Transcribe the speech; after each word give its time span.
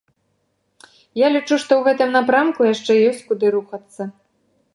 Я 1.21 1.27
лічу, 1.35 1.55
што 1.63 1.71
ў 1.77 1.81
гэтым 1.89 2.09
напрамку 2.17 2.61
яшчэ 2.73 2.91
ёсць 3.11 3.25
куды 3.29 3.45
рухацца. 3.59 4.01